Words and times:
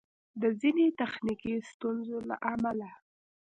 د 0.41 0.43
ځیني 0.59 0.87
تخنیکي 0.99 1.53
ستونزو 1.71 2.17
له 2.29 2.35
امله 2.53 2.89